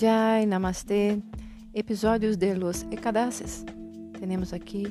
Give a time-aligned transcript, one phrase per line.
[0.00, 1.22] Jai, Namastê,
[1.74, 3.66] episódios de los Ekadasis.
[4.18, 4.86] Temos aqui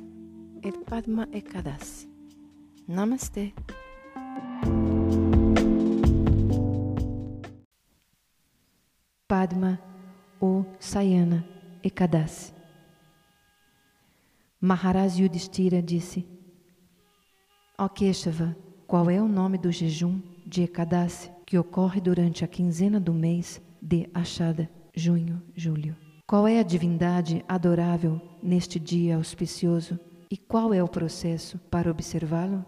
[0.64, 2.08] o Padma Ekadasi.
[2.88, 3.52] Namastê.
[9.28, 9.82] Padma
[10.40, 11.44] ou Sayana
[11.84, 12.54] Ekadasi.
[14.62, 16.28] Maharaj Yudhishthira disse:
[17.80, 23.00] Ó Keshava, qual é o nome do jejum de Ekadasi que ocorre durante a quinzena
[23.00, 25.96] do mês de Achada, junho, julho?
[26.28, 29.98] Qual é a divindade adorável neste dia auspicioso
[30.30, 32.64] e qual é o processo para observá-lo?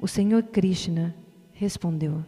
[0.00, 1.14] O Senhor Krishna
[1.52, 2.24] respondeu: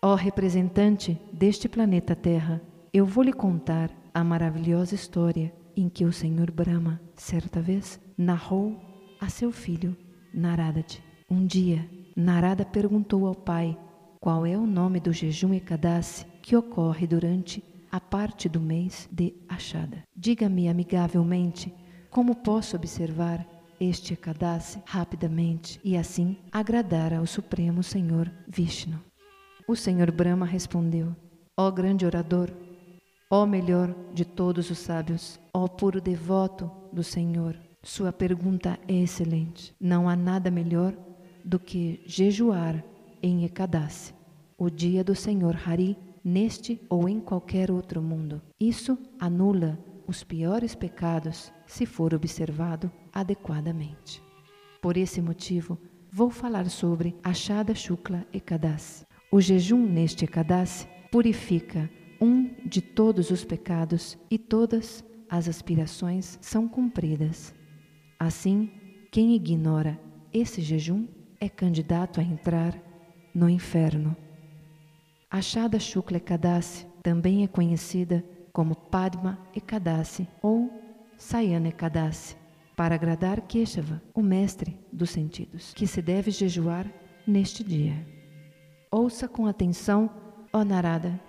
[0.00, 6.12] Ó representante deste planeta Terra, eu vou lhe contar a maravilhosa história em que o
[6.12, 8.80] Senhor Brahma, certa vez, narrou
[9.20, 9.96] a seu filho
[10.32, 10.84] Narada.
[11.28, 13.76] Um dia, Narada perguntou ao pai
[14.20, 19.34] qual é o nome do jejum Ekadasi que ocorre durante a parte do mês de
[19.48, 20.02] Achada.
[20.16, 21.72] Diga-me amigavelmente
[22.10, 23.46] como posso observar
[23.80, 29.00] este Ekadasi rapidamente e assim agradar ao Supremo Senhor Vishnu.
[29.66, 31.14] O Senhor Brahma respondeu:
[31.56, 32.50] Ó grande orador,
[33.30, 39.74] ó melhor de todos os sábios, ó puro devoto do Senhor, sua pergunta é excelente.
[39.80, 40.94] Não há nada melhor
[41.44, 42.84] do que jejuar
[43.22, 44.12] em Ekadasi,
[44.56, 45.96] o dia do Senhor Hari,
[46.28, 48.42] neste ou em qualquer outro mundo.
[48.60, 54.22] Isso anula os piores pecados se for observado adequadamente.
[54.82, 55.78] Por esse motivo,
[56.12, 59.06] vou falar sobre Ashada Shukla Ekadasi.
[59.32, 61.90] O jejum neste Ekadasi purifica
[62.20, 67.54] um de todos os pecados e todas as aspirações são cumpridas.
[68.18, 68.70] Assim,
[69.10, 69.98] quem ignora
[70.32, 71.06] esse jejum
[71.40, 72.74] é candidato a entrar
[73.34, 74.16] no inferno.
[75.30, 80.70] Ashada Shukla Ekadasi também é conhecida como Padma Ekadasi ou
[81.18, 82.34] Sayana Ekadasi,
[82.74, 86.90] para agradar Keshava, o mestre dos sentidos, que se deve jejuar
[87.26, 87.94] neste dia.
[88.90, 90.08] Ouça com atenção,
[90.50, 91.20] ó Narada,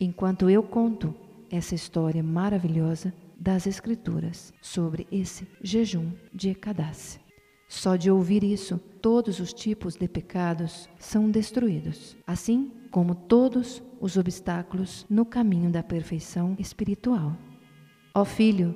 [0.00, 1.14] enquanto eu conto
[1.48, 7.20] essa história maravilhosa das Escrituras sobre esse jejum de Ekadasi.
[7.68, 14.16] Só de ouvir isso, todos os tipos de pecados são destruídos, assim como todos os
[14.16, 17.36] obstáculos no caminho da perfeição espiritual.
[18.14, 18.74] Ó filho,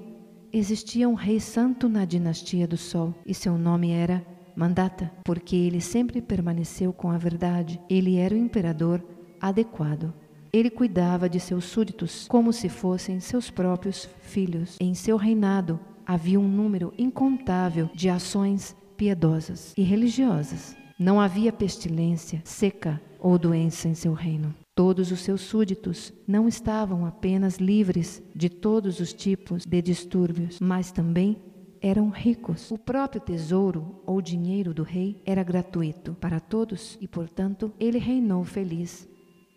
[0.52, 4.24] existia um rei santo na dinastia do Sol e seu nome era
[4.56, 7.80] Mandata, porque ele sempre permaneceu com a verdade.
[7.88, 9.02] Ele era o imperador
[9.40, 10.12] adequado.
[10.52, 14.76] Ele cuidava de seus súditos como se fossem seus próprios filhos.
[14.80, 20.76] Em seu reinado havia um número incontável de ações piedosas e religiosas.
[21.00, 24.54] Não havia pestilência, seca ou doença em seu reino.
[24.74, 30.92] Todos os seus súditos não estavam apenas livres de todos os tipos de distúrbios, mas
[30.92, 31.38] também
[31.80, 32.70] eram ricos.
[32.70, 38.44] O próprio tesouro ou dinheiro do rei era gratuito para todos e, portanto, ele reinou
[38.44, 39.08] feliz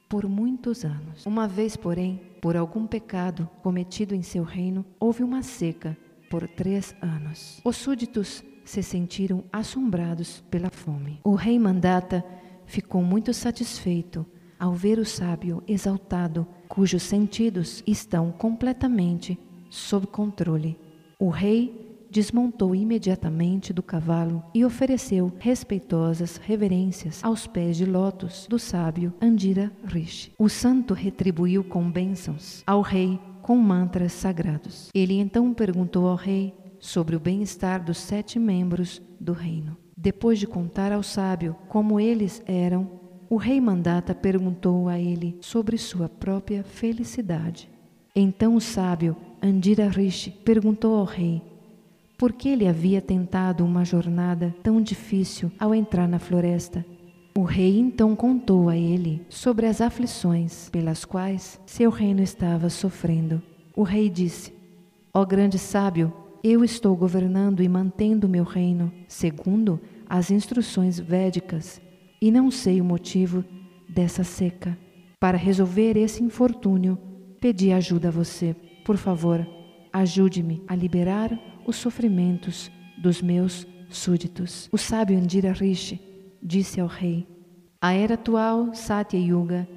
[0.08, 1.26] por muitos anos.
[1.26, 5.98] Uma vez, porém, por algum pecado cometido em seu reino, houve uma seca
[6.30, 7.60] por três anos.
[7.66, 11.20] Os súditos se sentiram assombrados pela fome.
[11.24, 12.24] O rei Mandata
[12.66, 14.26] ficou muito satisfeito
[14.60, 19.38] ao ver o sábio exaltado, cujos sentidos estão completamente
[19.70, 20.80] sob controle.
[21.20, 28.60] O rei desmontou imediatamente do cavalo e ofereceu respeitosas reverências aos pés de lótus do
[28.60, 30.32] sábio Andira Rishi.
[30.38, 34.90] O santo retribuiu com bênçãos ao rei com mantras sagrados.
[34.94, 39.78] Ele então perguntou ao rei sobre o bem-estar dos sete membros do reino.
[39.96, 43.00] Depois de contar ao sábio como eles eram,
[43.30, 47.70] o rei Mandata perguntou a ele sobre sua própria felicidade.
[48.14, 51.42] Então o sábio Andira Rishi perguntou ao rei
[52.18, 56.86] por que ele havia tentado uma jornada tão difícil ao entrar na floresta.
[57.34, 63.42] O rei então contou a ele sobre as aflições pelas quais seu reino estava sofrendo.
[63.74, 64.54] O rei disse:
[65.14, 66.14] Ó oh grande sábio,
[66.44, 69.80] eu estou governando e mantendo meu reino segundo
[70.10, 71.82] as instruções védicas
[72.22, 73.46] e não sei o motivo
[73.88, 74.78] dessa seca.
[75.20, 76.98] Para resolver esse infortúnio,
[77.40, 78.54] pedi ajuda a você.
[78.84, 79.48] Por favor,
[79.94, 81.32] ajude-me a liberar
[81.66, 82.70] os sofrimentos
[83.02, 84.68] dos meus súditos.
[84.72, 86.02] O sábio Andira Rishi
[86.42, 87.26] disse ao rei:
[87.82, 89.68] A era atual, Satya Yuga,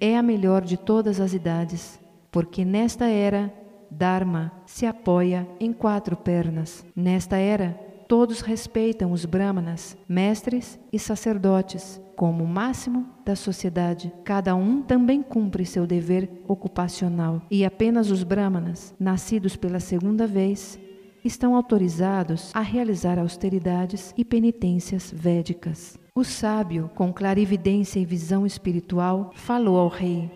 [0.00, 2.00] é a melhor de todas as idades,
[2.30, 3.52] porque nesta era,
[3.96, 6.84] Dharma se apoia em quatro pernas.
[6.96, 14.12] Nesta era, todos respeitam os brahmanas, mestres e sacerdotes, como máximo da sociedade.
[14.24, 20.78] Cada um também cumpre seu dever ocupacional e apenas os brahmanas, nascidos pela segunda vez,
[21.24, 25.96] estão autorizados a realizar austeridades e penitências védicas.
[26.16, 30.30] O sábio, com clarividência e visão espiritual, falou ao rei: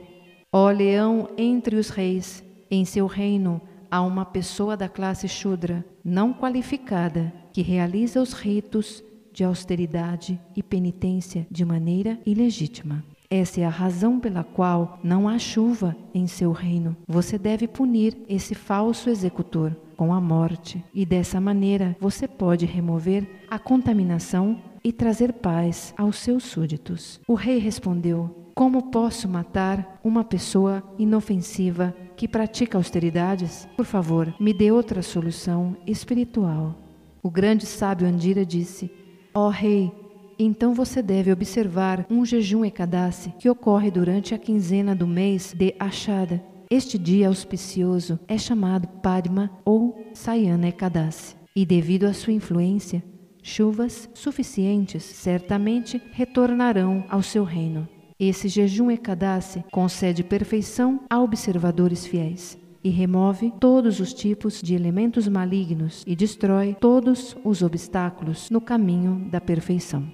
[0.52, 3.60] Ó leão entre os reis, em seu reino
[3.90, 10.62] há uma pessoa da classe Shudra, não qualificada, que realiza os ritos de austeridade e
[10.62, 13.04] penitência de maneira ilegítima.
[13.30, 16.96] Essa é a razão pela qual não há chuva em seu reino.
[17.06, 23.28] Você deve punir esse falso executor com a morte, e dessa maneira você pode remover
[23.50, 27.20] a contaminação e trazer paz aos seus súditos.
[27.28, 33.68] O rei respondeu: Como posso matar uma pessoa inofensiva que pratica austeridades?
[33.76, 36.74] Por favor, me dê outra solução espiritual.
[37.22, 38.90] O grande sábio Andira disse:
[39.32, 39.92] Ó oh, rei,
[40.36, 45.76] então você deve observar um jejum Ekadasi que ocorre durante a quinzena do mês de
[45.78, 46.42] Achada.
[46.68, 51.36] Este dia auspicioso é chamado Padma ou Sayana Ekadasi.
[51.54, 53.02] E devido à sua influência,
[53.44, 57.88] chuvas suficientes certamente retornarão ao seu reino.
[58.20, 65.28] Esse jejum Ekadasi concede perfeição a observadores fiéis e remove todos os tipos de elementos
[65.28, 70.10] malignos e destrói todos os obstáculos no caminho da perfeição.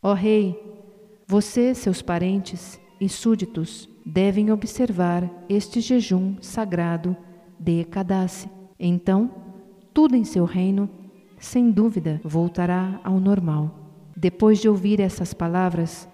[0.00, 0.56] Ó Rei,
[1.26, 7.16] você, seus parentes e súditos devem observar este jejum sagrado
[7.58, 8.48] de Ekadasi.
[8.78, 9.28] Então,
[9.92, 10.88] tudo em seu reino,
[11.38, 13.80] sem dúvida, voltará ao normal.
[14.16, 16.08] Depois de ouvir essas palavras,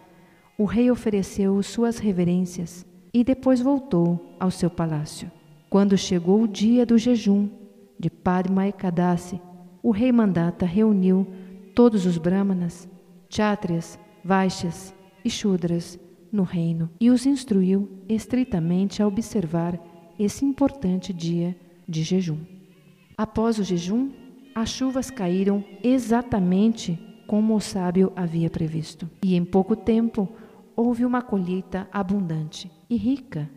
[0.59, 2.85] o rei ofereceu suas reverências
[3.15, 5.31] e depois voltou ao seu palácio.
[5.71, 7.49] Quando chegou o dia do jejum
[7.97, 9.41] de Padma Ekadasi,
[9.81, 11.25] o rei Mandata reuniu
[11.77, 12.89] todos os brahmanas
[13.31, 14.93] chátrias, vaixas
[15.25, 15.97] e shudras
[16.33, 19.79] no reino e os instruiu estritamente a observar
[20.19, 21.57] esse importante dia
[21.89, 22.39] de jejum.
[23.17, 24.11] Após o jejum,
[24.57, 30.29] as chuvas caíram exatamente como o sábio havia previsto, e em pouco tempo
[30.79, 33.51] houve uma colheita abundante e rica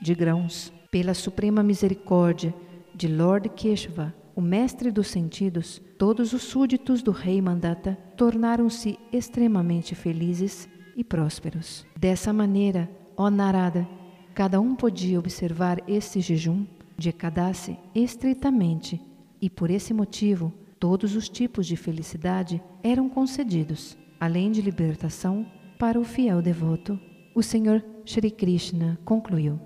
[0.00, 0.72] de grãos.
[0.88, 2.54] Pela suprema misericórdia
[2.94, 9.96] de Lord Keshava, o mestre dos sentidos, todos os súditos do rei Mandata tornaram-se extremamente
[9.96, 11.84] felizes e prósperos.
[11.98, 13.84] Dessa maneira, ó Narada,
[14.32, 16.64] cada um podia observar esse jejum
[16.96, 19.02] de Ekadasi estritamente
[19.42, 25.44] e por esse motivo todos os tipos de felicidade eram concedidos, além de libertação
[25.80, 27.00] para o fiel devoto.
[27.34, 29.58] O Senhor Shri Krishna concluiu: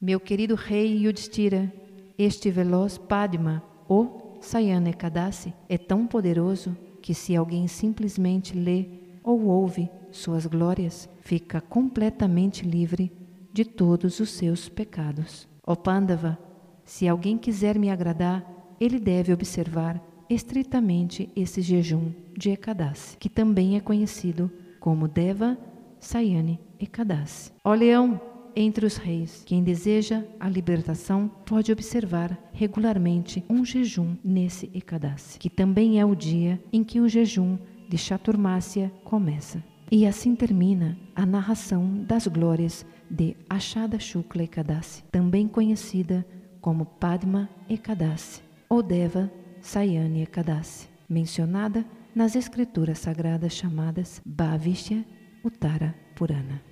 [0.00, 1.70] Meu querido rei Yudhishthira,
[2.16, 8.86] este veloz Padma o Sayana Ekadasi é tão poderoso que se alguém simplesmente lê
[9.24, 13.10] ou ouve suas glórias, fica completamente livre
[13.52, 15.48] de todos os seus pecados.
[15.66, 16.38] Ó Pandava,
[16.84, 18.46] se alguém quiser me agradar,
[18.78, 20.00] ele deve observar
[20.30, 24.48] estritamente esse jejum de Ekadasi, que também é conhecido
[24.82, 25.56] como Deva
[26.00, 27.52] Sayane Ekadasi.
[27.62, 28.20] Ó leão,
[28.56, 29.44] entre os reis.
[29.46, 36.16] Quem deseja a libertação pode observar regularmente um jejum nesse Ekadasi, que também é o
[36.16, 37.56] dia em que o jejum
[37.88, 39.62] de Chaturmasya começa.
[39.88, 46.26] E assim termina a narração das glórias de Ashada Shukla Ekadasi, também conhecida
[46.60, 55.04] como Padma Ekadasi ou Deva Sayani Ekadasi, mencionada nas escrituras sagradas chamadas Bhavishya
[55.42, 56.71] Uttara Purana.